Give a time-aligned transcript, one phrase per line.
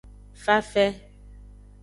[0.43, 0.87] Fafe.